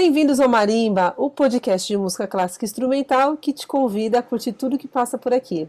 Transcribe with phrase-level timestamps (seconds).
[0.00, 4.78] Bem-vindos ao Marimba, o podcast de música clássica instrumental que te convida a curtir tudo
[4.78, 5.68] que passa por aqui.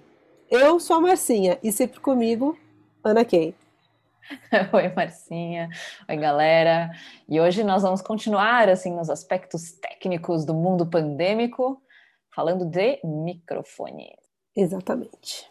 [0.52, 2.56] Eu sou a Marcinha e sempre comigo,
[3.03, 3.56] Ana Kay.
[4.71, 5.67] Oi, Marcinha.
[6.07, 6.92] Oi, galera.
[7.28, 11.81] E hoje nós vamos continuar assim nos aspectos técnicos do mundo pandêmico,
[12.30, 14.16] falando de microfone.
[14.56, 15.49] Exatamente.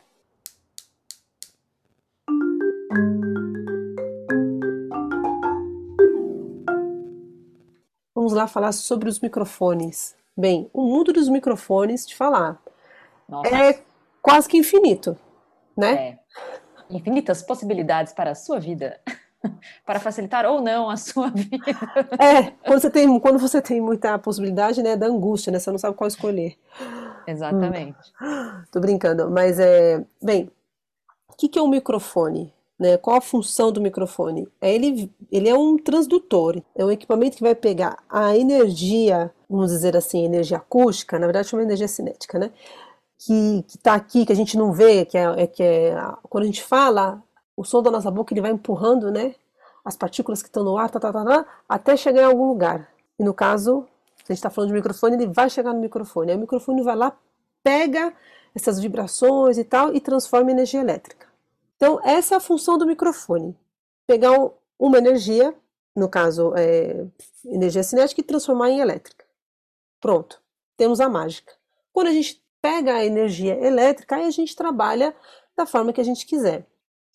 [8.29, 10.15] Vamos lá falar sobre os microfones.
[10.37, 12.63] Bem, o mundo dos microfones, te falar,
[13.27, 13.49] Nossa.
[13.49, 13.81] é
[14.21, 15.17] quase que infinito,
[15.75, 15.95] né?
[15.95, 16.19] É.
[16.91, 19.01] Infinitas possibilidades para a sua vida.
[19.87, 21.65] para facilitar ou não a sua vida.
[22.19, 25.59] É, quando você tem, quando você tem muita possibilidade, né, da angústia, né?
[25.59, 26.59] Você não sabe qual escolher.
[27.27, 28.13] Exatamente.
[28.21, 28.63] Hum.
[28.71, 30.05] Tô brincando, mas é.
[30.21, 30.51] Bem,
[31.33, 32.53] o que, que é um microfone?
[32.79, 32.97] Né?
[32.97, 34.49] Qual a função do microfone?
[34.61, 39.73] É ele, ele é um transdutor, é um equipamento que vai pegar a energia, vamos
[39.73, 42.53] dizer assim, energia acústica, na verdade chama energia cinética, né?
[43.19, 45.97] Que está aqui, que a gente não vê, que é, é, que é
[46.29, 47.21] quando a gente fala,
[47.57, 49.35] o som da nossa boca ele vai empurrando, né?
[49.85, 52.89] As partículas que estão no ar, tá, tá, tá, tá, até chegar em algum lugar.
[53.19, 53.87] E no caso,
[54.19, 56.31] se a gente está falando de microfone, ele vai chegar no microfone.
[56.31, 57.17] Aí o microfone vai lá,
[57.63, 58.13] pega
[58.55, 61.28] essas vibrações e tal e transforma em energia elétrica.
[61.79, 63.57] Então, essa é a função do microfone:
[64.07, 64.37] pegar
[64.79, 65.55] uma energia,
[65.97, 67.07] no caso, é,
[67.47, 69.25] energia cinética, e transformar em elétrica.
[70.01, 70.43] Pronto,
[70.77, 71.53] temos a mágica.
[71.93, 75.15] Quando a gente pega a energia elétrica, aí a gente trabalha
[75.57, 76.67] da forma que a gente quiser.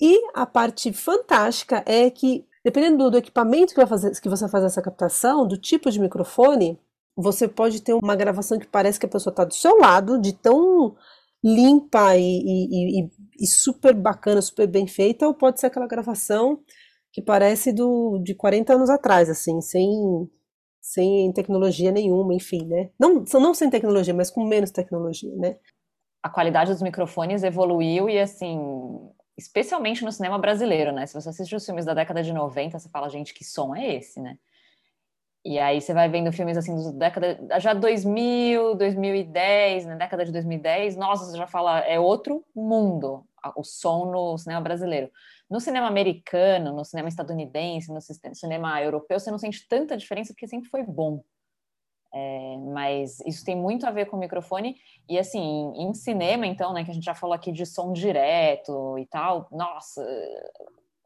[0.01, 4.81] E a parte fantástica é que, dependendo do, equipamento que, fazer, que você faz essa
[4.81, 6.79] captação, do tipo de microfone,
[7.15, 10.33] você pode ter uma gravação que parece que a pessoa está do seu lado, de
[10.33, 10.95] tão
[11.43, 13.09] limpa e, e, e,
[13.41, 16.63] e, super bacana, super bem feita, ou pode ser aquela gravação
[17.11, 19.89] que parece do, de 40 anos atrás, assim, sem,
[20.81, 22.89] sem tecnologia nenhuma, enfim, né?
[22.99, 25.57] Não, não sem tecnologia, mas com menos tecnologia, né?
[26.23, 28.57] A qualidade dos microfones evoluiu e, assim,
[29.37, 31.05] especialmente no cinema brasileiro, né?
[31.05, 33.95] Se você assiste os filmes da década de 90, você fala, gente, que som é
[33.95, 34.37] esse, né?
[35.45, 40.31] E aí você vai vendo filmes assim da década já 2000, 2010, na década de
[40.31, 43.25] 2010, nossa, você já fala é outro mundo
[43.57, 45.11] o som no cinema brasileiro.
[45.49, 47.99] No cinema americano, no cinema estadunidense, no
[48.33, 51.21] cinema europeu, você não sente tanta diferença porque sempre foi bom.
[52.15, 54.77] É, mas isso tem muito a ver com o microfone
[55.09, 58.99] e assim em cinema então né que a gente já falou aqui de som direto
[58.99, 60.05] e tal nossa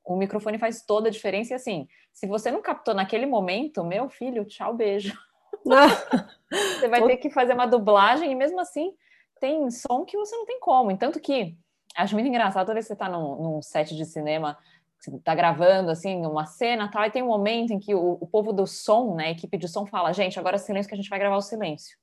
[0.08, 1.54] o microfone faz toda a diferença.
[1.54, 1.88] E assim,
[2.18, 5.16] se você não captou naquele momento, meu filho, tchau, beijo.
[6.50, 8.92] Você vai ter que fazer uma dublagem e mesmo assim
[9.40, 10.96] tem som que você não tem como.
[10.98, 11.56] Tanto que
[11.96, 14.58] acho muito engraçado toda vez que você está num, num, set de cinema,
[14.98, 18.26] você está gravando assim uma cena tal, e tem um momento em que o, o,
[18.26, 20.98] povo do som, né, a equipe de som fala, gente, agora é silêncio que a
[20.98, 21.98] gente vai gravar o silêncio.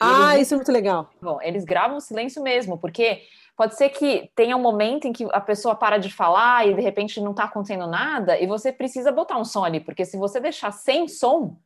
[0.00, 0.46] ah, eles...
[0.46, 1.10] isso é muito legal.
[1.20, 3.22] Bom, eles gravam o silêncio mesmo, porque
[3.56, 6.80] Pode ser que tenha um momento em que a pessoa para de falar e de
[6.82, 10.38] repente não está acontecendo nada e você precisa botar um som ali, porque se você
[10.38, 11.56] deixar sem som,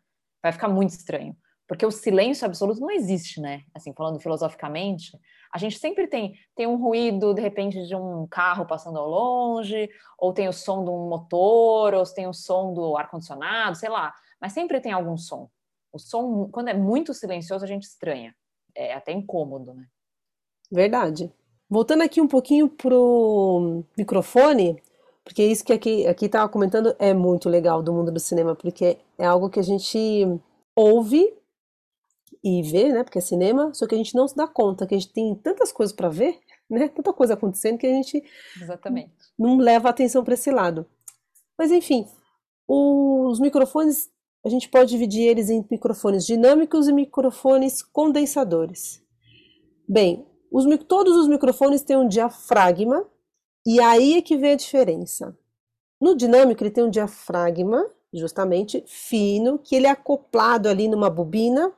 [0.40, 1.36] vai ficar muito estranho.
[1.66, 3.62] Porque o silêncio absoluto não existe, né?
[3.72, 5.16] Assim, falando filosoficamente,
[5.52, 9.88] a gente sempre tem, tem um ruído, de repente, de um carro passando ao longe,
[10.18, 14.12] ou tem o som de um motor, ou tem o som do ar-condicionado, sei lá.
[14.40, 15.48] Mas sempre tem algum som.
[15.92, 18.34] O som, quando é muito silencioso, a gente estranha.
[18.74, 19.86] É até incômodo, né?
[20.72, 21.32] Verdade.
[21.70, 24.82] Voltando aqui um pouquinho pro microfone,
[25.22, 28.98] porque isso que aqui aqui estava comentando é muito legal do mundo do cinema, porque
[29.16, 30.26] é algo que a gente
[30.75, 31.32] ouve
[32.42, 33.04] e vê, né?
[33.04, 35.32] Porque é cinema, só que a gente não se dá conta que a gente tem
[35.36, 36.88] tantas coisas para ver, né?
[36.88, 38.20] Tanta coisa acontecendo que a gente
[38.60, 39.12] Exatamente.
[39.38, 40.84] não leva atenção para esse lado.
[41.56, 42.04] Mas enfim,
[42.66, 44.10] os microfones
[44.44, 49.00] a gente pode dividir eles em microfones dinâmicos e microfones condensadores.
[49.87, 53.06] Bem, os, todos os microfones têm um diafragma,
[53.66, 55.37] e aí é que vem a diferença.
[56.00, 61.73] No dinâmico, ele tem um diafragma, justamente, fino, que ele é acoplado ali numa bobina,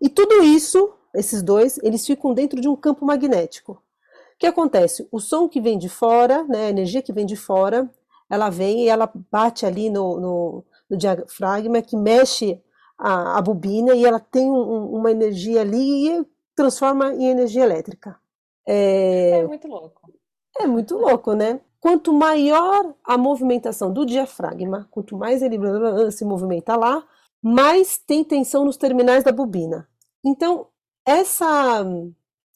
[0.00, 3.72] e tudo isso, esses dois, eles ficam dentro de um campo magnético.
[3.72, 5.08] O que acontece?
[5.10, 7.90] O som que vem de fora, né, a energia que vem de fora,
[8.28, 12.60] ela vem e ela bate ali no, no, no diafragma, que mexe
[12.98, 16.26] a, a, bobina, e ela tem um, uma energia ali, e
[16.56, 18.18] transforma em energia elétrica.
[18.66, 19.38] É...
[19.38, 20.12] é muito louco.
[20.58, 21.60] É muito louco, né?
[21.78, 25.58] Quanto maior a movimentação do diafragma, quanto mais ele
[26.10, 27.06] se movimenta lá,
[27.42, 29.86] mais tem tensão nos terminais da bobina.
[30.24, 30.66] Então,
[31.06, 31.84] essa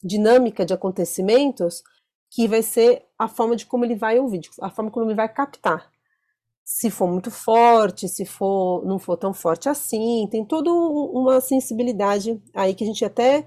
[0.03, 1.83] dinâmica de acontecimentos
[2.29, 5.29] que vai ser a forma de como ele vai ouvir, a forma como ele vai
[5.29, 5.91] captar.
[6.63, 12.41] se for muito forte, se for não for tão forte assim, tem toda uma sensibilidade
[12.53, 13.45] aí que a gente até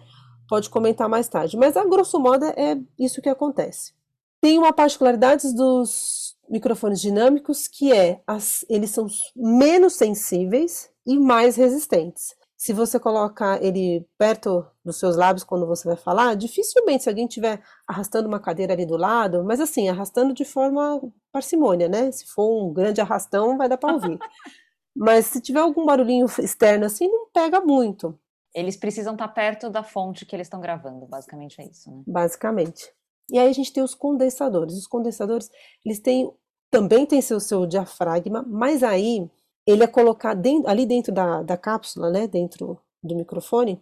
[0.55, 1.57] pode comentar mais tarde.
[1.57, 3.93] Mas a grosso modo é isso que acontece.
[4.41, 11.57] Tem uma particularidade dos microfones dinâmicos que é as, eles são menos sensíveis e mais
[11.57, 12.37] resistentes.
[12.57, 17.27] Se você colocar ele perto dos seus lábios quando você vai falar, dificilmente se alguém
[17.27, 21.01] estiver arrastando uma cadeira ali do lado, mas assim, arrastando de forma
[21.33, 22.13] parcimônia, né?
[22.13, 24.19] Se for um grande arrastão, vai dar para ouvir.
[24.95, 28.17] mas se tiver algum barulhinho externo assim, não pega muito.
[28.55, 32.03] Eles precisam estar tá perto da fonte que eles estão gravando, basicamente é isso, né?
[32.07, 32.91] Basicamente.
[33.31, 34.75] E aí a gente tem os condensadores.
[34.75, 35.51] Os condensadores,
[35.85, 36.33] eles têm
[36.71, 39.31] também tem seu, seu diafragma, mas aí
[39.65, 43.81] ele é colocado dentro, ali dentro da, da cápsula, né, dentro do microfone,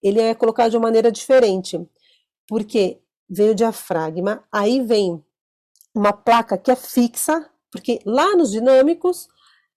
[0.00, 1.84] ele é colocado de uma maneira diferente,
[2.46, 5.20] porque vem o diafragma, aí vem
[5.92, 9.28] uma placa que é fixa, porque lá nos dinâmicos,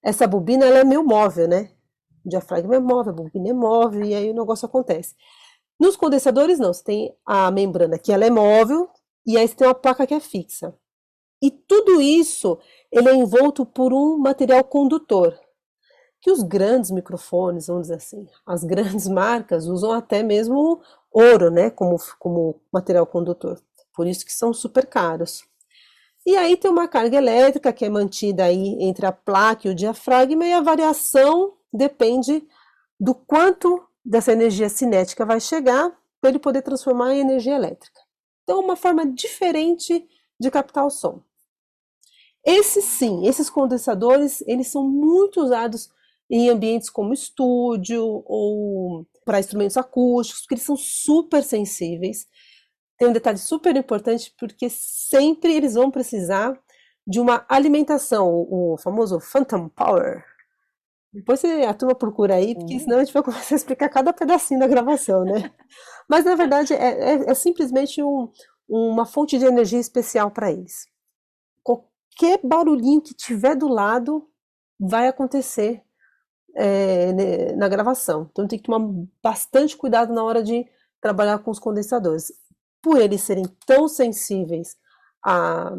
[0.03, 1.71] essa bobina ela é meio móvel, né?
[2.25, 5.15] O diafragma é móvel, a bobina é móvel, e aí o negócio acontece.
[5.79, 8.89] Nos condensadores, não, você tem a membrana que ela é móvel,
[9.25, 10.75] e aí você tem uma placa que é fixa.
[11.41, 12.59] E tudo isso
[12.91, 15.39] ele é envolto por um material condutor,
[16.21, 20.81] que os grandes microfones, vamos dizer assim, as grandes marcas usam até mesmo
[21.11, 23.59] ouro, né, como, como material condutor.
[23.93, 25.43] Por isso que são super caros.
[26.25, 29.75] E aí tem uma carga elétrica que é mantida aí entre a placa e o
[29.75, 32.47] diafragma e a variação depende
[32.99, 37.99] do quanto dessa energia cinética vai chegar para ele poder transformar em energia elétrica.
[38.43, 40.07] Então, uma forma diferente
[40.39, 41.21] de captar o som.
[42.43, 45.89] Esses sim, esses condensadores, eles são muito usados
[46.29, 52.25] em ambientes como estúdio ou para instrumentos acústicos, porque eles são super sensíveis.
[52.97, 56.59] Tem um detalhe super importante, porque sempre eles vão precisar
[57.05, 60.23] de uma alimentação, o, famoso Phantom Power.
[61.13, 64.59] Depois a turma procura aí, porque senão a gente vai começar a explicar cada pedacinho
[64.59, 65.51] da gravação, né?
[66.09, 68.29] Mas na verdade é, é, é simplesmente um,
[68.69, 70.89] uma fonte de energia especial para eles
[71.63, 74.27] qualquer barulhinho que tiver do lado
[74.79, 75.83] vai acontecer
[76.55, 78.27] é, na gravação.
[78.31, 78.85] Então tem que tomar
[79.23, 80.65] bastante cuidado na hora de
[80.99, 82.31] trabalhar com os condensadores.
[82.81, 84.75] Por eles serem tão sensíveis
[85.23, 85.71] à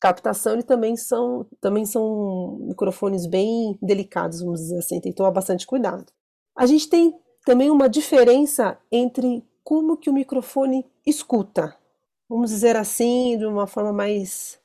[0.00, 5.30] captação, eles também são, também são microfones bem delicados, vamos dizer assim, tem que tomar
[5.30, 6.06] bastante cuidado.
[6.54, 11.76] A gente tem também uma diferença entre como que o microfone escuta.
[12.28, 14.58] Vamos dizer assim, de uma forma mais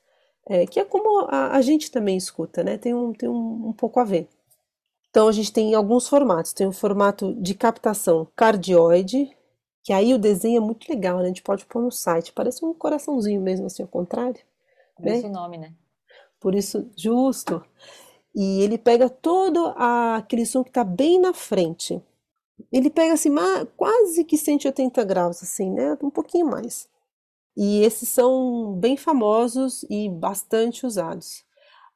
[0.46, 2.76] é, que é como a, a, gente também escuta, né?
[2.76, 4.28] Tem, um, tem um, um pouco a ver.
[5.10, 6.52] Então a gente tem alguns formatos.
[6.52, 9.30] Tem o formato de captação cardioide,
[9.84, 11.24] que aí o desenho é muito legal, né?
[11.24, 14.40] A gente pode pôr no site, parece um coraçãozinho mesmo, assim, ao contrário.
[14.96, 15.18] Por né?
[15.18, 15.74] isso o nome, né?
[16.40, 17.64] Por isso, justo.
[18.34, 22.02] E ele pega todo a, aquele som que está bem na frente.
[22.70, 23.30] Ele pega assim,
[23.76, 25.96] quase que 180 graus, assim, né?
[26.02, 26.88] Um pouquinho mais.
[27.56, 31.44] E esses são bem famosos e bastante usados.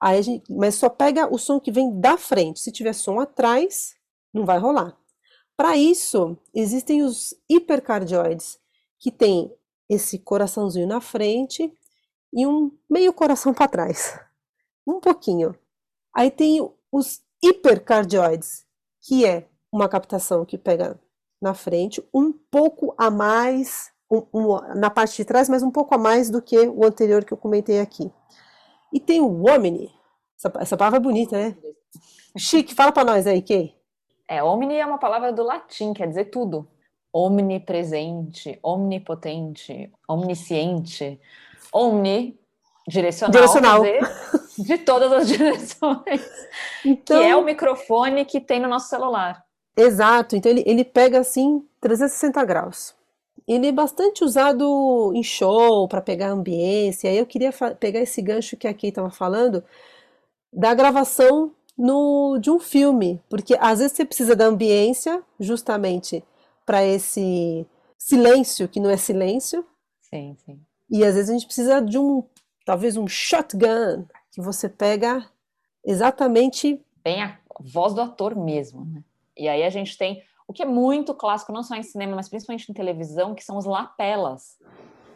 [0.00, 2.60] Aí gente, mas só pega o som que vem da frente.
[2.60, 3.94] Se tiver som atrás,
[4.32, 4.96] não vai rolar.
[5.56, 8.58] Para isso, existem os hipercardioides,
[8.98, 9.50] que tem
[9.88, 11.72] esse coraçãozinho na frente
[12.36, 14.20] e um meio coração para trás.
[14.86, 15.56] Um pouquinho.
[16.14, 16.60] Aí tem
[16.92, 18.66] os hipercardioides,
[19.00, 21.00] que é uma captação que pega
[21.40, 25.94] na frente, um pouco a mais um, um, na parte de trás, mas um pouco
[25.94, 28.12] a mais do que o anterior que eu comentei aqui.
[28.92, 29.90] E tem o Omni.
[30.38, 31.56] Essa, essa palavra é bonita, né?
[32.36, 33.74] Chique, fala para nós aí, Kay.
[34.28, 36.68] É, Omni é uma palavra do latim, quer dizer tudo.
[37.12, 41.18] Omnipresente, omnipotente, omnisciente.
[41.76, 42.38] Omni,
[42.88, 43.82] direcional, direcional.
[44.58, 46.28] de todas as direções.
[46.84, 49.44] Então, que é o microfone que tem no nosso celular.
[49.76, 52.96] Exato, então ele, ele pega assim 360 graus
[53.46, 57.08] ele é bastante usado em show para pegar ambiência.
[57.08, 59.62] Aí eu queria pegar esse gancho que a Kay estava falando
[60.52, 66.24] da gravação no, de um filme, porque às vezes você precisa da ambiência justamente
[66.64, 67.66] para esse
[67.96, 69.64] silêncio que não é silêncio.
[70.00, 70.60] Sim, sim.
[70.90, 72.22] E às vezes a gente precisa de um,
[72.64, 75.28] talvez um shotgun que você pega
[75.84, 79.02] exatamente bem a voz do ator mesmo, né?
[79.36, 82.28] E aí a gente tem o que é muito clássico, não só em cinema, mas
[82.28, 84.56] principalmente em televisão, que são os lapelas,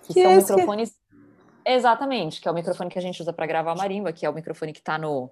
[0.03, 0.91] que, que são microfones.
[0.91, 1.73] Que...
[1.73, 4.35] Exatamente, que é o microfone que a gente usa para gravar marimba, que é o
[4.35, 5.31] microfone que está no,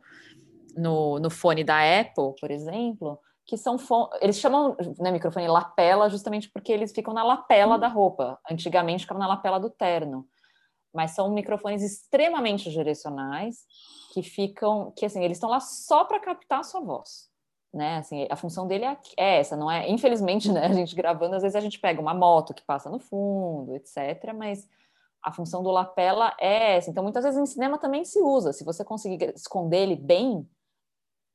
[0.76, 3.18] no, no fone da Apple, por exemplo,
[3.48, 3.78] que são
[4.20, 7.80] eles chamam né, microfone lapela justamente porque eles ficam na lapela hum.
[7.80, 8.38] da roupa.
[8.48, 10.28] Antigamente ficavam na lapela do terno.
[10.94, 13.64] mas são microfones extremamente direcionais
[14.12, 17.30] que ficam, que assim, eles estão lá só para captar a sua voz,
[17.72, 17.98] né?
[17.98, 19.88] Assim, a função dele é, é, essa, não é?
[19.88, 20.66] Infelizmente, né?
[20.66, 24.34] A gente gravando, às vezes a gente pega uma moto que passa no fundo, etc.
[24.36, 24.68] Mas
[25.22, 26.90] a função do lapela é essa.
[26.90, 28.52] Então, muitas vezes em cinema também se usa.
[28.52, 30.46] Se você conseguir esconder ele bem,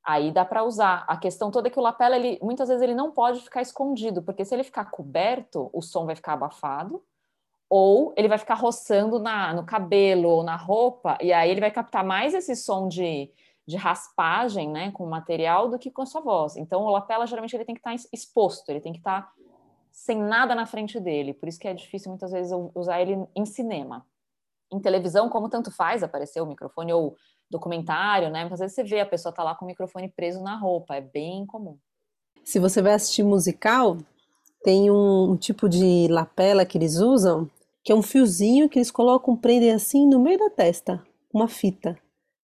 [0.04, 1.04] aí dá para usar.
[1.08, 4.22] A questão toda é que o lapela, ele, muitas vezes ele não pode ficar escondido,
[4.22, 7.02] porque se ele ficar coberto, o som vai ficar abafado
[7.68, 11.70] ou ele vai ficar roçando na, no cabelo ou na roupa, e aí ele vai
[11.70, 13.32] captar mais esse som de,
[13.66, 16.56] de raspagem, né, com o material, do que com a sua voz.
[16.56, 19.32] Então, o lapela, geralmente, ele tem que estar tá exposto, ele tem que estar tá
[19.90, 23.44] sem nada na frente dele, por isso que é difícil, muitas vezes, usar ele em
[23.44, 24.06] cinema.
[24.72, 27.16] Em televisão, como tanto faz aparecer o microfone, ou
[27.50, 30.58] documentário, né, muitas vezes você vê a pessoa tá lá com o microfone preso na
[30.58, 31.78] roupa, é bem comum.
[32.44, 33.96] Se você vai assistir musical,
[34.62, 37.48] tem um, um tipo de lapela que eles usam,
[37.82, 41.98] que é um fiozinho que eles colocam, prendem assim no meio da testa, uma fita.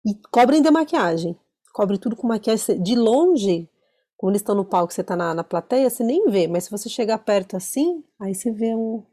[0.05, 1.37] E cobrem da maquiagem.
[1.73, 2.81] Cobre tudo com maquiagem.
[2.81, 3.69] De longe,
[4.17, 6.47] quando eles estão no palco, você está na, na plateia, você nem vê.
[6.47, 9.03] Mas se você chegar perto assim, aí você vê um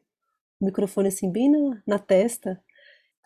[0.61, 2.61] microfone assim bem na, na testa.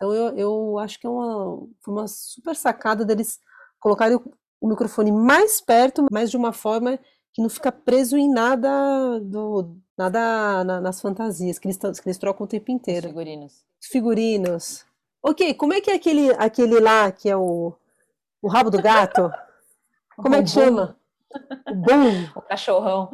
[0.02, 3.38] Então eu, eu acho que é uma, foi uma super sacada deles
[3.78, 6.98] colocarem o, o microfone mais perto, mas de uma forma
[7.32, 12.18] que não fica preso em nada do nada na, nas fantasias que eles, que eles
[12.18, 13.06] trocam o tempo inteiro.
[13.06, 13.64] Os figurinos.
[13.80, 14.84] Os figurinos.
[15.22, 17.72] Ok, como é que é aquele, aquele lá que é o,
[18.42, 19.30] o rabo do gato?
[20.16, 20.96] Como é que chama?
[21.66, 22.28] O boom.
[22.36, 23.10] O cachorrão.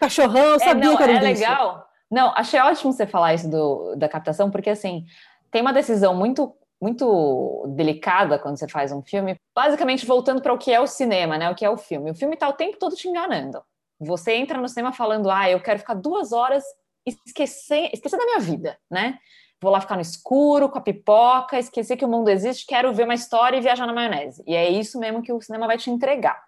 [0.00, 1.90] Cachorrão, eu é, sabia é, não, que era É legal.
[2.10, 5.06] Não, achei ótimo você falar isso do, da captação, porque assim,
[5.50, 10.56] tem uma decisão muito muito delicada quando você faz um filme, basicamente voltando para o
[10.56, 11.50] que é o cinema, né?
[11.50, 12.10] O que é o filme.
[12.10, 13.62] O filme está o tempo todo te enganando.
[13.98, 16.64] Você entra no cinema falando, ah, eu quero ficar duas horas
[17.04, 19.18] esquecer, esquecer da minha vida, né?
[19.60, 23.04] Vou lá ficar no escuro, com a pipoca, esquecer que o mundo existe, quero ver
[23.04, 24.42] uma história e viajar na maionese.
[24.46, 26.42] E é isso mesmo que o cinema vai te entregar.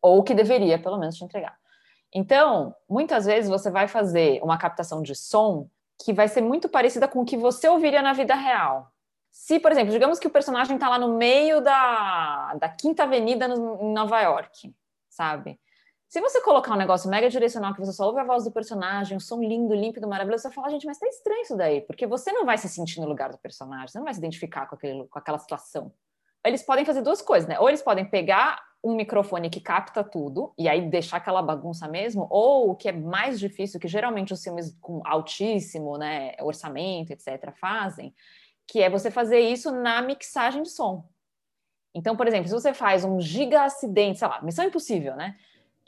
[0.00, 1.58] Ou que deveria, pelo menos, te entregar.
[2.14, 5.68] Então, muitas vezes você vai fazer uma captação de som
[6.00, 8.92] que vai ser muito parecida com o que você ouviria na vida real.
[9.30, 13.46] Se, por exemplo, digamos que o personagem está lá no meio da, da Quinta Avenida
[13.46, 14.74] no, em Nova York,
[15.08, 15.60] sabe?
[16.08, 19.16] Se você colocar um negócio mega direcional que você só ouve a voz do personagem,
[19.16, 22.32] um som lindo, límpido, maravilhoso, você fala, gente, mas tá estranho isso daí, porque você
[22.32, 25.06] não vai se sentir no lugar do personagem, você não vai se identificar com, aquele,
[25.06, 25.92] com aquela situação.
[26.44, 27.58] Eles podem fazer duas coisas, né?
[27.58, 32.26] Ou eles podem pegar um microfone que capta tudo e aí deixar aquela bagunça mesmo,
[32.30, 37.52] ou o que é mais difícil, que geralmente os filmes com altíssimo né, orçamento, etc.,
[37.60, 38.14] fazem,
[38.66, 41.08] que é você fazer isso na mixagem de som.
[41.92, 45.36] Então, por exemplo, se você faz um giga acidente, sei lá, missão impossível, né?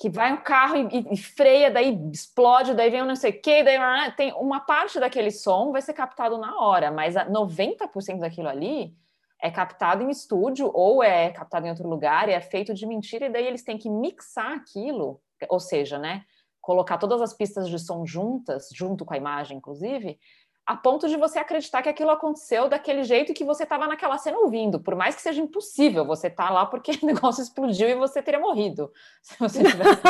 [0.01, 3.41] que vai um carro e, e, freia, daí explode, daí vem um não sei o
[3.41, 3.79] quê, daí
[4.17, 8.97] tem uma parte daquele som vai ser captado na hora, mas 90% daquilo ali
[9.43, 13.27] é captado em estúdio ou é captado em outro lugar e é feito de mentira,
[13.27, 16.25] e daí eles têm que mixar aquilo, ou seja, né,
[16.61, 20.19] colocar todas as pistas de som juntas, junto com a imagem, inclusive,
[20.67, 24.39] a ponto de você acreditar que aquilo aconteceu daquele jeito que você estava naquela cena
[24.39, 27.95] ouvindo, por mais que seja impossível você estar tá lá porque o negócio explodiu e
[27.95, 28.93] você teria morrido.
[29.23, 30.01] Se você tivesse...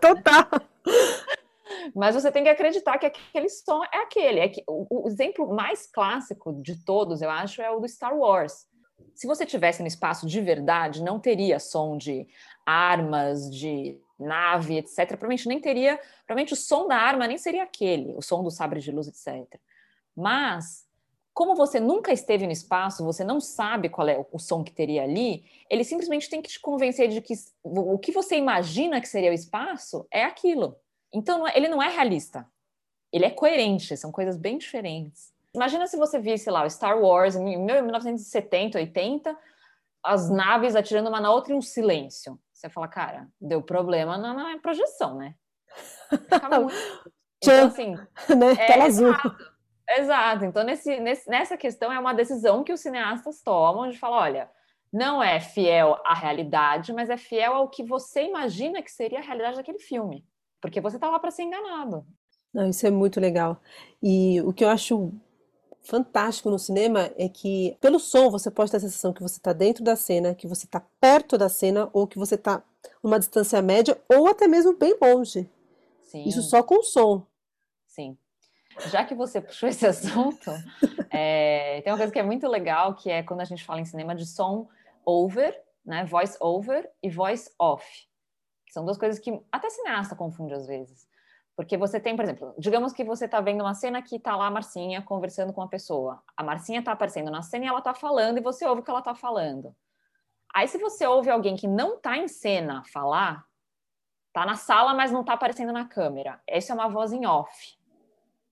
[0.00, 0.46] Total.
[1.94, 4.40] Mas você tem que acreditar que aquele som é aquele.
[4.40, 8.16] É que, o, o exemplo mais clássico de todos, eu acho, é o do Star
[8.16, 8.66] Wars.
[9.14, 12.26] Se você tivesse no espaço de verdade, não teria som de
[12.64, 15.08] armas, de nave, etc.
[15.08, 18.80] Provavelmente nem teria, provavelmente o som da arma nem seria aquele, o som do sabre
[18.80, 19.60] de luz, etc.
[20.14, 20.86] Mas,
[21.34, 25.02] como você nunca esteve no espaço, você não sabe qual é o som que teria
[25.02, 29.30] ali, ele simplesmente tem que te convencer de que o que você imagina que seria
[29.30, 30.76] o espaço é aquilo.
[31.16, 32.46] Então, é, ele não é realista.
[33.10, 35.32] Ele é coerente, são coisas bem diferentes.
[35.54, 39.34] Imagina se você visse lá o Star Wars em 1970, 80,
[40.04, 42.38] as naves atirando uma na outra e um silêncio.
[42.52, 45.34] Você fala, cara, deu problema na, na projeção, né?
[46.60, 46.74] Muito...
[47.42, 47.94] Então, assim,
[48.36, 48.52] né?
[48.52, 49.14] É, Tela azul.
[49.88, 50.44] Exato.
[50.44, 54.50] Então, nesse, nesse, nessa questão, é uma decisão que os cineastas tomam de falar: olha,
[54.92, 59.22] não é fiel à realidade, mas é fiel ao que você imagina que seria a
[59.22, 60.26] realidade daquele filme.
[60.60, 62.06] Porque você está lá para ser enganado.
[62.52, 63.60] Não, isso é muito legal.
[64.02, 65.12] E o que eu acho
[65.82, 69.52] fantástico no cinema é que, pelo som, você pode ter a sensação que você está
[69.52, 72.62] dentro da cena, que você está perto da cena, ou que você está
[73.02, 75.48] numa distância média, ou até mesmo bem longe.
[76.02, 76.24] Sim.
[76.24, 77.24] Isso só com o som.
[77.86, 78.18] Sim.
[78.90, 80.50] Já que você puxou esse assunto,
[81.10, 83.84] é, tem uma coisa que é muito legal, que é quando a gente fala em
[83.84, 84.68] cinema de som
[85.04, 87.84] over, né, voice over e voice off.
[88.70, 91.08] São duas coisas que até cineasta confunde às vezes.
[91.56, 94.46] Porque você tem, por exemplo, digamos que você está vendo uma cena que está lá
[94.46, 96.22] a Marcinha conversando com uma pessoa.
[96.36, 98.90] A Marcinha está aparecendo na cena e ela está falando e você ouve o que
[98.90, 99.74] ela está falando.
[100.54, 103.46] Aí, se você ouve alguém que não está em cena falar,
[104.28, 106.40] está na sala, mas não está aparecendo na câmera.
[106.46, 107.78] Essa é uma voz em off,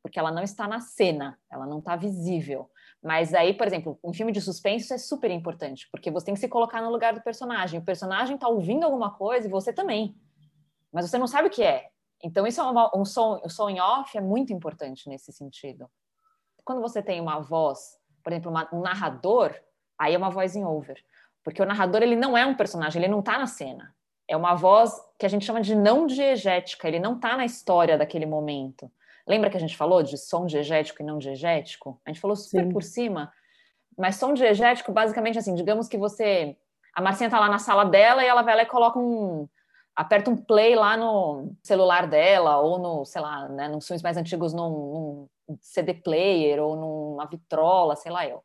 [0.03, 2.71] porque ela não está na cena, ela não está visível.
[3.05, 6.41] Mas aí, por exemplo, um filme de suspense é super importante, porque você tem que
[6.41, 7.79] se colocar no lugar do personagem.
[7.79, 10.17] O personagem está ouvindo alguma coisa e você também.
[10.91, 11.91] Mas você não sabe o que é.
[12.23, 15.87] Então, isso é uma, um som, o som em off é muito importante nesse sentido.
[16.65, 19.55] Quando você tem uma voz, por exemplo, uma, um narrador,
[19.99, 20.97] aí é uma voz em over.
[21.43, 23.95] Porque o narrador, ele não é um personagem, ele não está na cena.
[24.27, 27.99] É uma voz que a gente chama de não diegética, ele não está na história
[27.99, 28.91] daquele momento.
[29.27, 32.01] Lembra que a gente falou de som diegético e não diegético?
[32.05, 32.73] A gente falou super Sim.
[32.73, 33.33] por cima.
[33.97, 36.57] Mas som diegético, basicamente assim, digamos que você.
[36.95, 39.49] A Marcinha tá lá na sala dela e ela vai lá e coloca um.
[39.97, 44.17] Aperta um play lá no celular dela, ou no, sei lá, né, nos filmes mais
[44.17, 48.43] antigos, num, num CD player, ou numa vitrola, sei lá eu.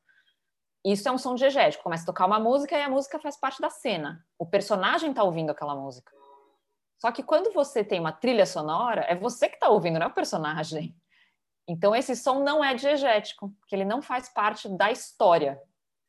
[0.85, 1.83] Isso é um som diegético.
[1.83, 4.23] Começa a tocar uma música e a música faz parte da cena.
[4.37, 6.11] O personagem tá ouvindo aquela música.
[6.99, 10.09] Só que quando você tem uma trilha sonora, é você que está ouvindo, não é
[10.09, 10.93] o personagem.
[11.67, 15.61] Então esse som não é diegético, porque ele não faz parte da história.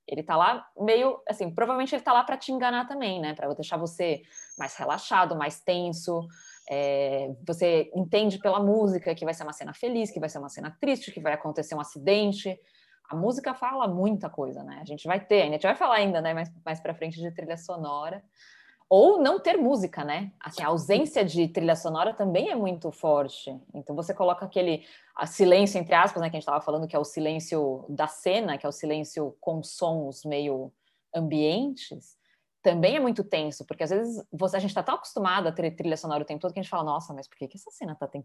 [0.09, 3.35] Ele está lá meio, assim, provavelmente ele está lá para te enganar também, né?
[3.35, 4.23] Para deixar você
[4.59, 6.27] mais relaxado, mais tenso.
[6.69, 10.49] É, você entende pela música que vai ser uma cena feliz, que vai ser uma
[10.49, 12.59] cena triste, que vai acontecer um acidente.
[13.09, 14.81] A música fala muita coisa, né?
[14.83, 16.35] A gente vai ter, a gente vai falar ainda, né?
[16.35, 18.25] Mais, mais para frente de trilha sonora
[18.91, 20.33] ou não ter música, né?
[20.41, 23.57] Assim, a ausência de trilha sonora também é muito forte.
[23.73, 24.85] Então você coloca aquele
[25.29, 28.59] silêncio entre aspas, né, que a gente estava falando que é o silêncio da cena,
[28.59, 30.73] que é o silêncio com sons meio
[31.15, 32.19] ambientes,
[32.63, 35.71] também é muito tenso, porque às vezes você, a gente está tão acostumado a ter
[35.71, 37.71] trilha sonora o tempo todo que a gente fala, nossa, mas por que, que essa
[37.71, 38.23] cena tá tem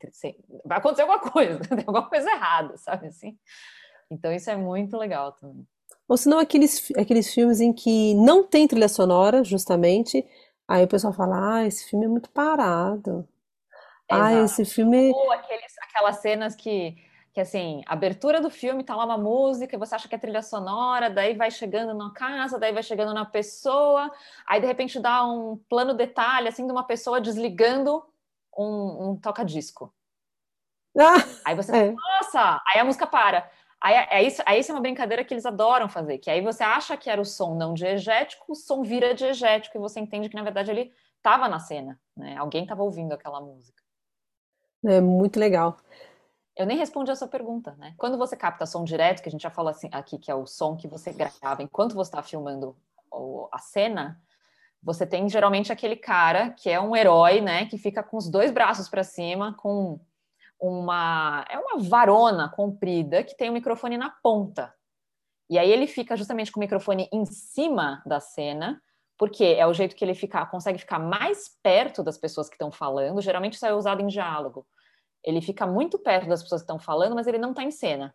[0.65, 3.37] vai acontecer alguma coisa, tem alguma coisa errada, sabe assim?
[4.09, 5.65] Então isso é muito legal também.
[6.07, 10.25] Ou senão aqueles, aqueles filmes em que não tem trilha sonora, justamente,
[10.67, 13.27] Aí o pessoal fala, ah, esse filme é muito parado.
[14.11, 15.11] Ah, esse filme.
[15.11, 16.95] Ou aqueles, aquelas cenas que,
[17.33, 20.41] que, assim, abertura do filme tá lá uma música e você acha que é trilha
[20.41, 24.11] sonora, daí vai chegando na casa, daí vai chegando na pessoa,
[24.47, 28.03] aí de repente dá um plano detalhe, assim, de uma pessoa desligando
[28.57, 29.93] um, um toca-disco.
[30.97, 31.91] Ah, aí você é.
[31.91, 32.61] nossa!
[32.67, 33.49] Aí a música para.
[33.81, 36.63] Aí, é isso, aí isso é uma brincadeira que eles adoram fazer, que aí você
[36.63, 40.35] acha que era o som não diegético, o som vira diegético e você entende que
[40.35, 42.35] na verdade ele estava na cena, né?
[42.37, 43.81] Alguém estava ouvindo aquela música.
[44.83, 45.77] É muito legal.
[46.55, 47.93] Eu nem respondi a sua pergunta, né?
[47.97, 50.45] Quando você capta som direto, que a gente já falou assim, aqui, que é o
[50.45, 52.75] som que você grava enquanto você está filmando
[53.51, 54.21] a cena,
[54.81, 57.65] você tem geralmente aquele cara que é um herói, né?
[57.65, 59.99] Que fica com os dois braços para cima, com
[60.59, 64.73] uma é uma varona comprida que tem o um microfone na ponta.
[65.49, 68.81] E aí ele fica justamente com o microfone em cima da cena,
[69.17, 72.71] porque é o jeito que ele fica, consegue ficar mais perto das pessoas que estão
[72.71, 73.21] falando.
[73.21, 74.65] Geralmente isso é usado em diálogo.
[75.23, 78.13] Ele fica muito perto das pessoas que estão falando, mas ele não está em cena.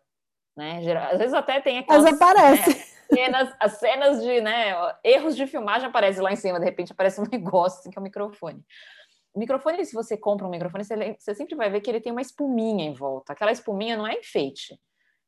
[0.55, 0.79] Né?
[1.09, 2.03] Às vezes até tem aquelas...
[2.03, 2.69] Mas aparece.
[2.69, 4.73] Né, cenas, as cenas de né,
[5.03, 8.01] erros de filmagem aparecem lá em cima, de repente aparece um negócio assim, que é
[8.01, 8.63] o microfone.
[9.33, 12.11] O microfone, se você compra um microfone, você, você, sempre vai ver que ele tem
[12.11, 13.33] uma espuminha em volta.
[13.33, 14.79] Aquela espuminha não é enfeite.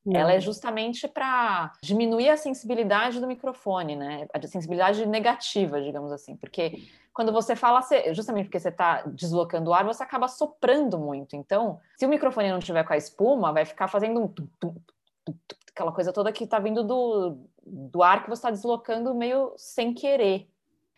[0.06, 0.20] Não.
[0.20, 4.28] Ela é justamente para diminuir a sensibilidade do microfone, né?
[4.34, 6.36] A sensibilidade negativa, digamos assim.
[6.36, 7.80] Porque quando você fala,
[8.12, 11.38] justamente porque você está deslocando o ar, você acaba soprando muito.
[11.38, 14.76] Então, se o microfone não tiver com a espuma, vai ficar fazendo um tum, tum,
[15.24, 15.36] tum,
[15.72, 19.94] aquela coisa toda que está vindo do, do ar que você está deslocando meio sem
[19.94, 20.50] querer.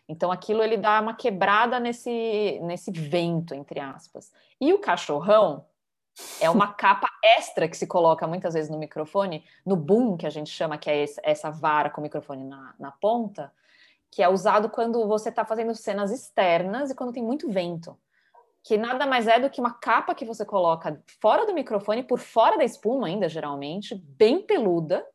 [0.08, 4.32] Então aquilo ele dá uma quebrada nesse, nesse vento, entre aspas.
[4.60, 5.66] E o cachorrão
[6.40, 10.30] é uma capa extra que se coloca muitas vezes no microfone, no boom, que a
[10.30, 13.52] gente chama, que é essa vara com o microfone na, na ponta,
[14.10, 17.98] que é usado quando você está fazendo cenas externas e quando tem muito vento.
[18.62, 22.18] Que nada mais é do que uma capa que você coloca fora do microfone, por
[22.18, 25.06] fora da espuma ainda, geralmente, bem peluda,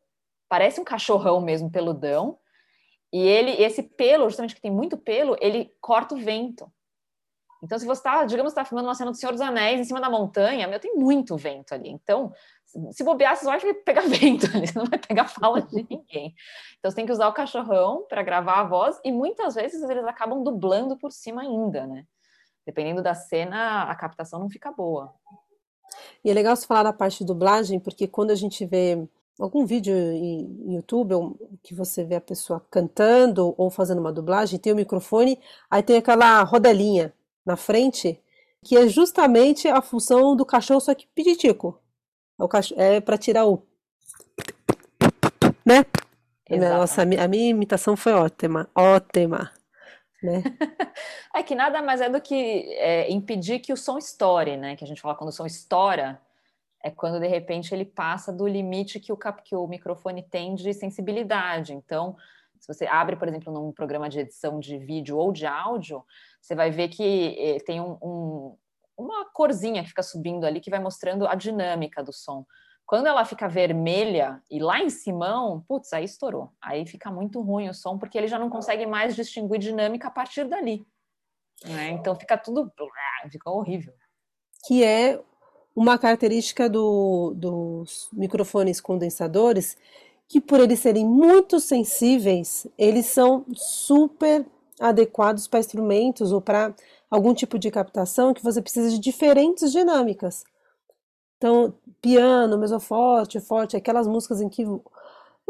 [0.47, 2.37] parece um cachorrão mesmo, peludão,
[3.13, 6.71] e ele, esse pelo, justamente que tem muito pelo, ele corta o vento.
[7.63, 10.01] Então, se você está, digamos, está filmando uma cena do Senhor dos Anéis em cima
[10.01, 11.89] da montanha, meu, tem muito vento ali.
[11.89, 12.33] Então,
[12.91, 16.33] se bobear, você vai pegar vento ali, você não vai pegar fala de ninguém.
[16.79, 20.05] Então, você tem que usar o cachorrão para gravar a voz e muitas vezes eles
[20.05, 22.05] acabam dublando por cima ainda, né?
[22.65, 25.13] Dependendo da cena, a captação não fica boa.
[26.23, 29.07] E é legal você falar da parte de dublagem, porque quando a gente vê
[29.41, 34.71] algum vídeo em YouTube que você vê a pessoa cantando ou fazendo uma dublagem, tem
[34.71, 37.13] o microfone, aí tem aquela rodelinha
[37.45, 38.21] na frente
[38.63, 41.81] que é justamente a função do cachorro, só que pititico.
[42.77, 43.63] É, é para tirar o.
[45.65, 45.85] Né?
[46.49, 49.51] Nossa, a minha imitação foi ótima, ótima.
[50.21, 50.43] Né?
[51.33, 52.35] é que nada mais é do que
[52.77, 54.75] é, impedir que o som estoure, né?
[54.75, 56.21] Que a gente fala quando o som estoura,
[56.83, 60.73] é quando de repente ele passa do limite que o, que o microfone tem de
[60.73, 61.73] sensibilidade.
[61.73, 62.15] Então,
[62.59, 66.03] se você abre, por exemplo, num programa de edição de vídeo ou de áudio,
[66.39, 68.57] você vai ver que eh, tem um, um,
[68.97, 72.45] uma corzinha que fica subindo ali que vai mostrando a dinâmica do som.
[72.85, 76.51] Quando ela fica vermelha e lá em cima, putz, aí estourou.
[76.61, 80.11] Aí fica muito ruim o som, porque ele já não consegue mais distinguir dinâmica a
[80.11, 80.85] partir dali.
[81.63, 81.89] Né?
[81.91, 82.71] Então fica tudo.
[83.31, 83.93] fica horrível.
[84.67, 85.23] Que é
[85.75, 89.77] uma característica do, dos microfones condensadores
[90.27, 94.45] que por eles serem muito sensíveis, eles são super
[94.79, 96.73] adequados para instrumentos ou para
[97.09, 100.45] algum tipo de captação que você precisa de diferentes dinâmicas.
[101.37, 104.61] Então, piano, mesoforte, forte, aquelas músicas em que.
[104.63, 104.81] Eu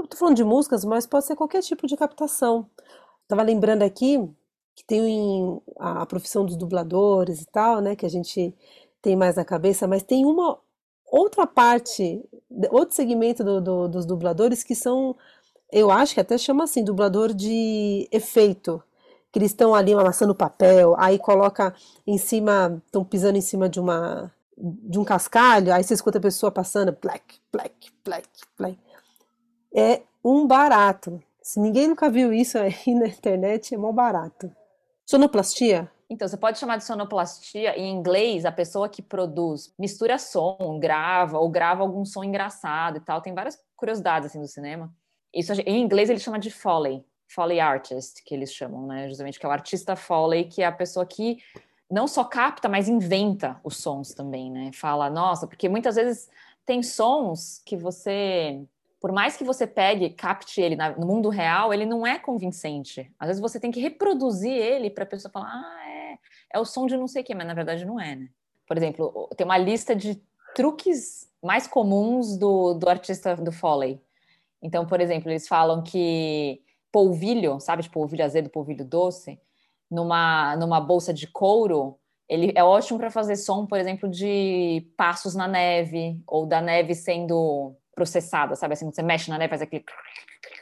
[0.03, 2.67] estou falando de músicas, mas pode ser qualquer tipo de captação.
[3.23, 4.17] Estava lembrando aqui
[4.73, 8.55] que tem a profissão dos dubladores e tal, né, que a gente
[9.01, 10.57] tem mais na cabeça, mas tem uma
[11.05, 12.23] outra parte,
[12.69, 15.15] outro segmento do, do, dos dubladores que são,
[15.71, 18.81] eu acho que até chama assim, dublador de efeito.
[19.31, 21.73] Que eles estão ali amassando papel, aí coloca
[22.05, 26.21] em cima, estão pisando em cima de uma de um cascalho, aí você escuta a
[26.21, 28.77] pessoa passando, black, black, black, black.
[29.73, 31.21] É um barato.
[31.41, 34.51] Se ninguém nunca viu isso aí na internet, é mó barato.
[35.05, 40.77] Sonoplastia então, você pode chamar de sonoplastia, em inglês, a pessoa que produz, mistura som,
[40.77, 43.21] grava, ou grava algum som engraçado e tal.
[43.21, 44.93] Tem várias curiosidades, assim, do cinema.
[45.33, 49.07] Isso, em inglês, ele chama de Foley, Foley Artist, que eles chamam, né?
[49.07, 51.37] Justamente, que é o artista Foley, que é a pessoa que
[51.89, 54.71] não só capta, mas inventa os sons também, né?
[54.73, 56.29] Fala, nossa, porque muitas vezes
[56.65, 58.61] tem sons que você
[59.01, 63.11] por mais que você pegue, capte ele no mundo real, ele não é convincente.
[63.17, 66.00] Às vezes você tem que reproduzir ele para a pessoa falar, ah, é,
[66.53, 68.29] é o som de não sei o quê, mas na verdade não é, né?
[68.67, 70.21] Por exemplo, tem uma lista de
[70.55, 74.01] truques mais comuns do, do artista do Foley.
[74.61, 76.61] Então, por exemplo, eles falam que
[76.91, 79.39] polvilho, sabe, de polvilho azedo, polvilho doce,
[79.89, 81.97] numa, numa bolsa de couro,
[82.29, 86.95] ele é ótimo para fazer som, por exemplo, de passos na neve, ou da neve
[86.95, 88.73] sendo processada, sabe?
[88.73, 89.83] Assim, você mexe na neve, faz aquele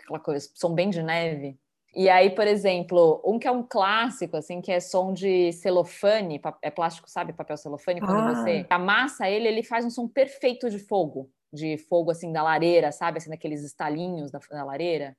[0.04, 1.60] aquela coisa, som bem de neve.
[1.96, 6.40] E aí, por exemplo, um que é um clássico, assim, que é som de celofane,
[6.62, 7.34] é plástico, sabe?
[7.34, 8.36] Papel celofane, quando ah.
[8.36, 12.92] você amassa ele, ele faz um som perfeito de fogo, de fogo, assim, da lareira,
[12.92, 13.18] sabe?
[13.18, 15.18] Assim, daqueles estalinhos da, da lareira.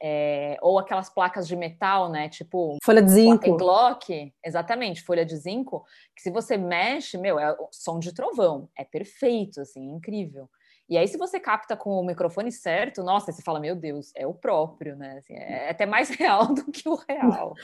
[0.00, 2.28] É, ou aquelas placas de metal, né?
[2.28, 3.56] Tipo folha de zinco.
[3.56, 8.84] Glock, exatamente, folha de zinco, que se você mexe, meu, é som de trovão, é
[8.84, 10.48] perfeito, assim, é incrível.
[10.88, 14.26] E aí, se você capta com o microfone certo, nossa, você fala, meu Deus, é
[14.26, 15.18] o próprio, né?
[15.18, 17.54] Assim, é até mais real do que o real.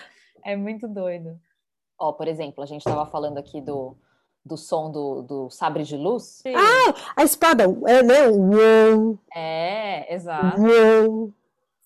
[0.45, 1.41] É muito doido.
[1.99, 3.97] Ó, por exemplo, a gente estava falando aqui do,
[4.45, 6.43] do som do, do sabre de luz.
[6.47, 8.29] Ah, a espada, é, né?
[8.29, 9.19] Uou.
[9.35, 10.61] É, exato.
[10.61, 11.33] Uou.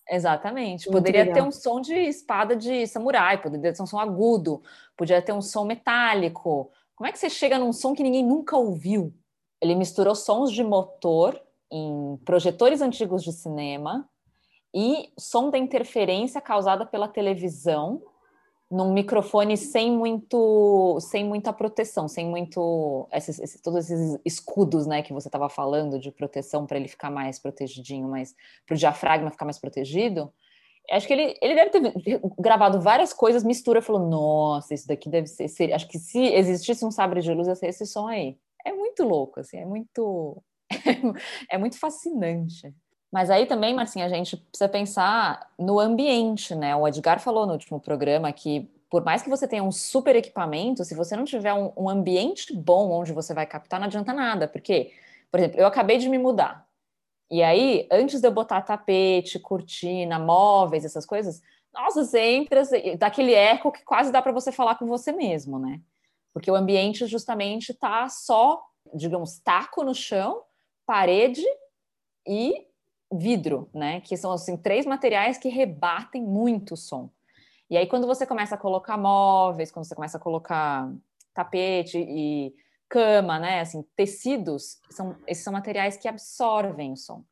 [0.09, 0.87] Exatamente.
[0.87, 1.35] Muito poderia legal.
[1.35, 4.61] ter um som de espada de samurai, poderia ter um som agudo,
[4.97, 6.69] poderia ter um som metálico.
[6.95, 9.13] Como é que você chega num som que ninguém nunca ouviu?
[9.61, 11.39] Ele misturou sons de motor
[11.71, 14.09] em projetores antigos de cinema
[14.73, 18.01] e som da interferência causada pela televisão
[18.71, 25.01] num microfone sem muito sem muita proteção, sem muito esses, esses, todos esses escudos, né,
[25.01, 28.35] que você estava falando de proteção para ele ficar mais protegidinho, mas
[28.67, 30.31] para o diafragma ficar mais protegido.
[30.91, 35.27] Acho que ele, ele deve ter gravado várias coisas, mistura, falou: Nossa, isso daqui deve
[35.27, 35.73] ser.
[35.73, 39.03] acho que se existisse um sabre de luz, ia ser esse som aí é muito
[39.03, 40.41] louco, assim, é muito
[41.49, 42.73] é muito fascinante.
[43.11, 46.75] Mas aí também, Marcinha, a gente precisa pensar no ambiente, né?
[46.75, 50.83] O Edgar falou no último programa que por mais que você tenha um super equipamento,
[50.83, 54.47] se você não tiver um, um ambiente bom onde você vai captar, não adianta nada.
[54.47, 54.91] Porque,
[55.31, 56.67] por exemplo, eu acabei de me mudar.
[57.29, 61.41] E aí, antes de eu botar tapete, cortina, móveis, essas coisas,
[61.71, 62.63] nossa, você entra,
[62.97, 65.79] daquele eco que quase dá para você falar com você mesmo, né?
[66.39, 70.41] Porque o ambiente justamente está só, digamos, taco no chão,
[70.85, 71.43] parede
[72.25, 72.65] e
[73.11, 73.99] vidro, né?
[73.99, 77.09] Que são assim três materiais que rebatem muito o som.
[77.69, 80.89] E aí quando você começa a colocar móveis, quando você começa a colocar
[81.33, 82.55] tapete e
[82.87, 83.59] cama, né?
[83.59, 87.25] Assim, tecidos, são, esses são materiais que absorvem o som.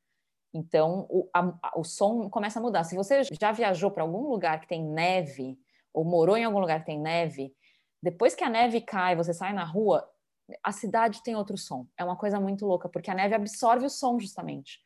[0.54, 2.84] Então, o, a, o som começa a mudar.
[2.84, 5.58] Se você já viajou para algum lugar que tem neve,
[5.94, 7.56] ou morou em algum lugar que tem neve,
[8.02, 10.08] Depois que a neve cai, você sai na rua,
[10.64, 11.86] a cidade tem outro som.
[11.98, 14.80] É uma coisa muito louca, porque a neve absorve o som justamente.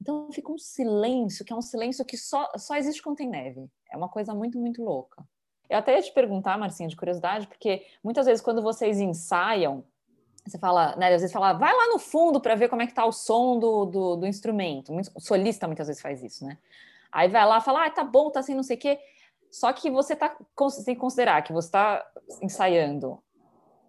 [0.00, 3.68] Então fica um silêncio, que é um silêncio que só, só existe quando tem neve.
[3.90, 5.26] É uma coisa muito, muito louca.
[5.68, 9.84] Eu até ia te perguntar, Marcinha, de curiosidade, porque muitas vezes quando vocês ensaiam,
[10.46, 12.94] você fala, né, às vezes fala, vai lá no fundo para ver como é que
[12.94, 14.92] tá o som do, do, do, instrumento.
[15.14, 16.56] O solista muitas vezes faz isso, né?
[17.12, 18.98] Aí vai lá fala, ah, tá bom, tá assim, não sei o quê.
[19.50, 20.36] Só que você tá,
[20.84, 22.06] tem que considerar que você está
[22.42, 23.22] ensaiando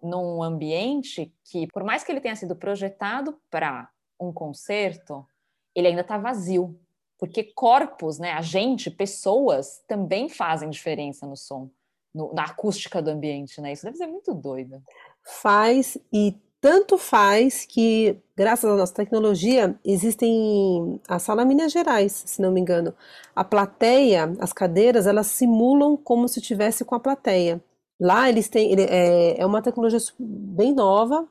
[0.02, 5.26] num ambiente que, por mais que ele tenha sido projetado para um concerto,
[5.74, 6.78] ele ainda está vazio.
[7.18, 11.70] Porque corpos, né, a gente, pessoas, também fazem diferença no som,
[12.14, 13.72] no, na acústica do ambiente, né?
[13.72, 14.82] Isso deve ser muito doido.
[15.22, 22.42] Faz, e tanto faz que, graças à nossa tecnologia, existem a sala Minas Gerais, se
[22.42, 22.94] não me engano.
[23.34, 27.62] A plateia, as cadeiras, elas simulam como se tivesse com a plateia.
[27.98, 31.26] Lá eles têm, ele, é, é uma tecnologia bem nova,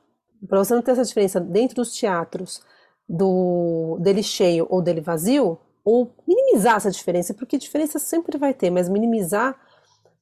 [0.48, 2.62] para você não ter essa diferença dentro dos teatros,
[3.08, 8.70] do dele cheio ou dele vazio, ou minimizar essa diferença, porque diferença sempre vai ter,
[8.70, 9.58] mas minimizar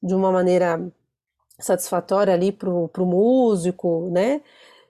[0.01, 0.91] de uma maneira
[1.59, 4.41] satisfatória ali para o músico, né?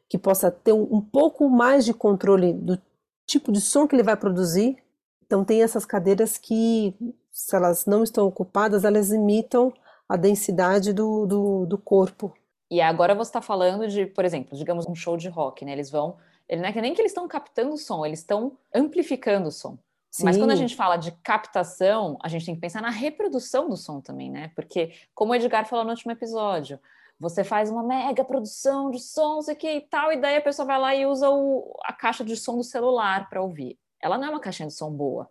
[0.10, 2.82] Que possa ter um, pouco mais de controle do
[3.28, 4.78] tipo de som que ele vai produzir.
[5.24, 6.96] Então tem essas cadeiras que,
[7.32, 9.72] se elas não estão ocupadas, elas imitam
[10.08, 12.34] a densidade do, do, do corpo.
[12.72, 15.72] E agora você está falando de, por exemplo, digamos um show de rock, né?
[15.72, 16.18] Eles vão.
[16.48, 19.52] Ele não é que nem que eles estão captando o som, eles estão amplificando o
[19.52, 19.78] som.
[20.12, 20.26] Sim.
[20.26, 23.78] Mas quando a gente fala de captação, a gente tem que pensar na reprodução do
[23.78, 24.52] som também, né?
[24.56, 26.80] Porque, como o Edgar falou no último episódio,
[27.20, 30.80] você faz uma mega produção de sons e que tal, e daí a pessoa vai
[30.80, 33.78] lá e usa o, a caixa de som do celular para ouvir.
[34.02, 35.30] Ela não é uma caixinha de som boa.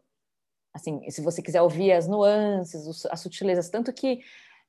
[0.75, 4.21] Assim, se você quiser ouvir as nuances, as sutilezas, tanto que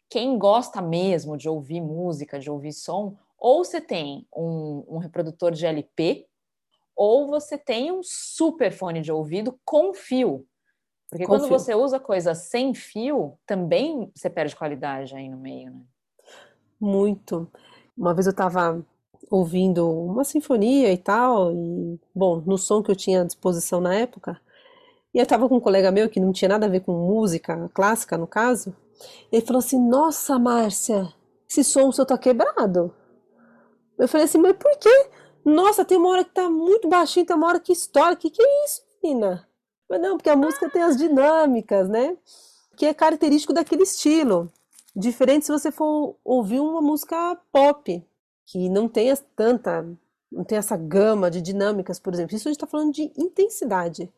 [0.10, 5.51] quem gosta mesmo de ouvir música, de ouvir som, ou você tem um, um reprodutor
[5.51, 6.25] de LP,
[6.95, 10.47] ou você tem um super fone de ouvido com fio.
[11.10, 11.60] Porque com quando fio.
[11.60, 15.82] você usa coisa sem fio, também você perde qualidade aí no meio, né?
[16.80, 17.48] Muito.
[17.98, 18.84] Uma vez eu estava
[19.30, 23.94] ouvindo uma sinfonia e tal, e, bom, no som que eu tinha à disposição na
[23.94, 24.39] época,
[25.13, 27.70] e eu estava com um colega meu que não tinha nada a ver com música
[27.74, 28.76] clássica, no caso,
[29.32, 31.13] ele falou assim: Nossa, Márcia,
[31.50, 32.94] esse som seu tá quebrado.
[33.98, 35.10] Eu falei assim, mas por quê?
[35.44, 38.15] Nossa, tem uma hora que tá muito baixinho, tem uma hora que estoura.
[38.15, 39.46] Que que é isso, menina?
[39.89, 42.15] Mas não, porque a música tem as dinâmicas, né?
[42.78, 44.50] Que é característico daquele estilo.
[44.95, 48.06] Diferente se você for ouvir uma música pop,
[48.45, 49.86] que não tem tanta,
[50.32, 52.36] não tem essa gama de dinâmicas, por exemplo.
[52.36, 54.12] Isso a gente está falando de intensidade.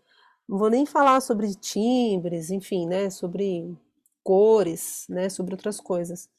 [0.47, 3.09] Não vou nem falar sobre timbres, enfim, né?
[3.09, 3.75] Sobre
[4.23, 5.29] cores, né?
[5.29, 6.29] Sobre outras coisas.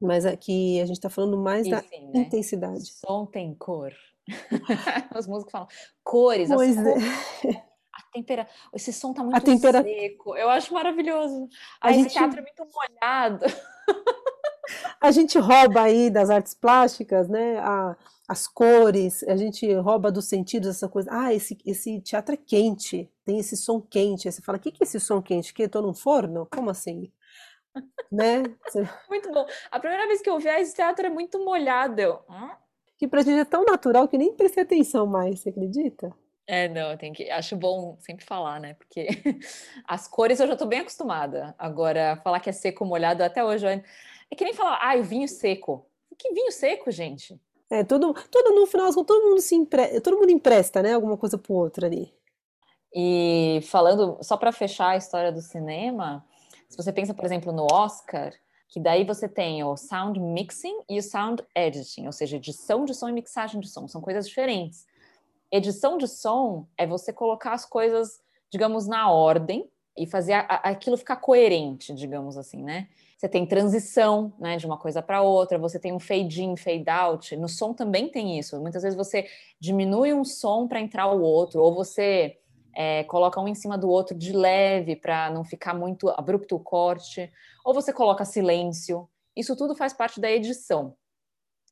[0.00, 1.88] Mas aqui a gente está falando mais da né?
[2.14, 2.86] intensidade.
[2.86, 3.92] Som tem cor.
[5.16, 5.68] Os músicos falam
[6.02, 7.04] cores, pois as cores.
[7.44, 7.64] É.
[8.12, 8.48] Tempera...
[8.74, 9.82] Esse som tá muito a tempera...
[9.82, 10.36] seco.
[10.36, 11.48] Eu acho maravilhoso.
[11.80, 12.06] A gente...
[12.06, 13.44] Esse teatro é muito molhado.
[15.00, 17.58] A gente rouba aí das artes plásticas, né?
[17.58, 17.96] A,
[18.28, 21.10] as cores, a gente rouba dos sentidos essa coisa.
[21.12, 24.28] Ah, esse, esse teatro é quente, tem esse som quente.
[24.28, 25.52] Aí você fala, o que, que é esse som quente?
[25.52, 26.46] Que eu tô num forno?
[26.52, 27.10] Como assim?
[28.12, 28.42] né?
[29.08, 29.44] Muito bom.
[29.70, 32.00] A primeira vez que eu vi ah, esse teatro é muito molhado.
[32.00, 32.20] Eu...
[32.28, 32.50] Hum?
[33.00, 36.14] que pra gente é tão natural que nem prestei atenção mais, você acredita?
[36.46, 37.30] É, não, tem que.
[37.30, 38.74] Acho bom sempre falar, né?
[38.74, 39.06] Porque
[39.86, 41.54] as cores eu já tô bem acostumada.
[41.58, 43.66] Agora, falar que é seco molhado até hoje.
[43.66, 45.86] É que nem falar, ah, o vinho seco.
[46.18, 47.40] Que vinho seco, gente?
[47.70, 50.00] É, todo, todo no final, todo mundo se empre...
[50.00, 50.94] todo mundo empresta, né?
[50.94, 52.12] Alguma coisa pro outro ali.
[52.92, 56.26] E falando, só para fechar a história do cinema,
[56.68, 58.32] se você pensa, por exemplo, no Oscar,
[58.68, 62.94] que daí você tem o sound mixing e o sound editing, ou seja, edição de
[62.94, 64.86] som e mixagem de som, são coisas diferentes.
[65.52, 70.96] Edição de som é você colocar as coisas, digamos, na ordem e fazer a, aquilo
[70.96, 72.88] ficar coerente, digamos assim, né?
[73.18, 76.88] Você tem transição, né, de uma coisa para outra, você tem um fade in, fade
[76.88, 77.36] out.
[77.36, 78.58] No som também tem isso.
[78.60, 79.26] Muitas vezes você
[79.58, 82.38] diminui um som para entrar o outro, ou você
[82.74, 86.60] é, coloca um em cima do outro de leve para não ficar muito abrupto o
[86.60, 87.30] corte,
[87.64, 89.06] ou você coloca silêncio.
[89.36, 90.94] Isso tudo faz parte da edição.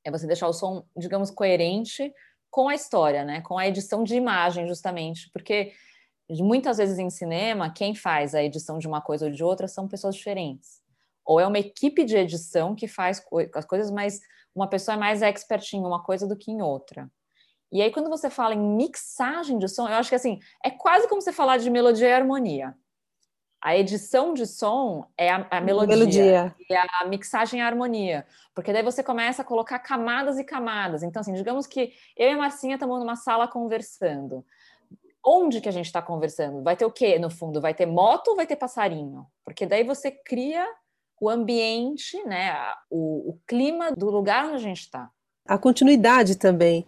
[0.04, 2.12] É você deixar o som, digamos, coerente
[2.50, 3.40] com a história, né?
[3.42, 5.72] Com a edição de imagem, justamente, porque
[6.30, 9.88] muitas vezes em cinema, quem faz a edição de uma coisa ou de outra são
[9.88, 10.80] pessoas diferentes.
[11.24, 13.22] Ou é uma equipe de edição que faz
[13.54, 14.20] as coisas, mas
[14.54, 17.10] uma pessoa é mais expert em uma coisa do que em outra.
[17.70, 21.06] E aí, quando você fala em mixagem de som, eu acho que assim, é quase
[21.06, 22.74] como você falar de melodia e harmonia.
[23.60, 26.56] A edição de som é a, a melodia, Melodia.
[26.70, 28.24] e a mixagem e a harmonia.
[28.54, 31.02] Porque daí você começa a colocar camadas e camadas.
[31.02, 34.44] Então, assim, digamos que eu e a Marcinha estamos numa sala conversando.
[35.24, 36.62] Onde que a gente está conversando?
[36.62, 37.60] Vai ter o quê no fundo?
[37.60, 39.26] Vai ter moto ou vai ter passarinho?
[39.44, 40.64] Porque daí você cria
[41.20, 42.54] o ambiente, né?
[42.88, 45.10] O, o clima do lugar onde a gente está.
[45.46, 46.86] A continuidade também.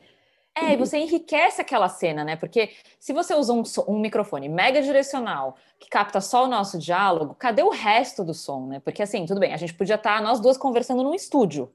[0.56, 2.36] É, e você enriquece aquela cena, né?
[2.36, 7.34] Porque se você usa um, um microfone mega direcional que capta só o nosso diálogo,
[7.34, 8.80] cadê o resto do som, né?
[8.80, 11.72] Porque assim, tudo bem, a gente podia estar nós duas conversando num estúdio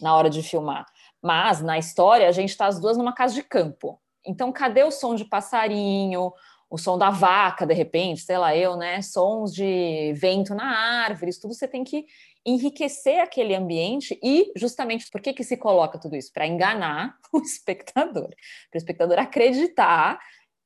[0.00, 0.86] na hora de filmar,
[1.22, 3.98] mas na história a gente está as duas numa casa de campo.
[4.26, 6.32] Então, cadê o som de passarinho,
[6.74, 9.00] o som da vaca, de repente, sei lá, eu, né?
[9.00, 12.04] Sons de vento na árvore, isso tudo você tem que
[12.44, 16.32] enriquecer aquele ambiente e justamente por que que se coloca tudo isso?
[16.32, 20.18] Para enganar o espectador, para o espectador acreditar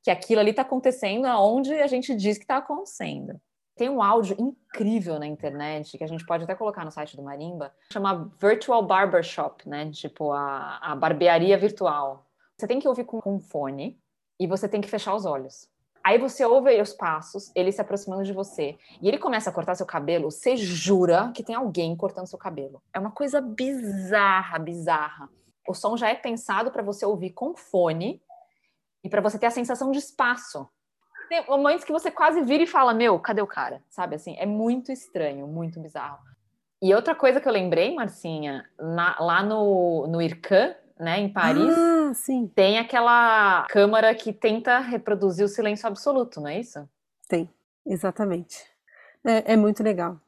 [0.03, 3.39] que aquilo ali está acontecendo aonde a gente diz que está acontecendo.
[3.77, 7.21] Tem um áudio incrível na internet que a gente pode até colocar no site do
[7.21, 9.91] Marimba, chama Virtual Barbershop, né?
[9.91, 12.25] Tipo a, a barbearia virtual.
[12.57, 14.01] Você tem que ouvir com, com fone
[14.39, 15.69] e você tem que fechar os olhos.
[16.03, 19.75] Aí você ouve os passos, ele se aproximando de você, e ele começa a cortar
[19.75, 22.81] seu cabelo, você jura que tem alguém cortando seu cabelo.
[22.93, 25.29] É uma coisa bizarra, bizarra.
[25.67, 28.21] O som já é pensado para você ouvir com fone
[29.03, 30.67] e para você ter a sensação de espaço.
[31.27, 33.83] Tem momentos que você quase vira e fala: Meu, cadê o cara?
[33.89, 34.35] Sabe assim?
[34.39, 36.17] É muito estranho, muito bizarro.
[36.81, 41.73] E outra coisa que eu lembrei, Marcinha, na- lá no, no IRCAN, né, em Paris,
[41.73, 46.87] Ah, sim, tem aquela câmara que tenta reproduzir o silêncio absoluto, não é isso?
[47.27, 47.49] tem.
[47.85, 48.65] Exatamente.
[49.23, 50.19] É, é muito legal.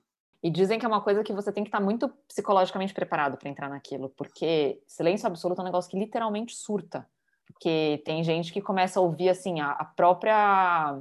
[0.42, 3.50] E dizem que é uma coisa que você tem que estar muito psicologicamente preparado para
[3.50, 7.08] entrar naquilo, porque silêncio absoluto é um negócio que literalmente surta.
[7.46, 11.00] Porque tem gente que começa a ouvir assim a, a própria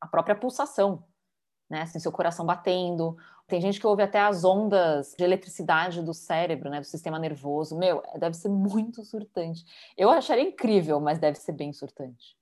[0.00, 1.02] a própria pulsação,
[1.70, 1.82] né?
[1.82, 3.16] Assim, seu coração batendo.
[3.48, 6.80] Tem gente que ouve até as ondas de eletricidade do cérebro, né?
[6.80, 7.76] Do sistema nervoso.
[7.76, 9.64] Meu, deve ser muito surtante.
[9.96, 12.37] Eu acharia incrível, mas deve ser bem surtante.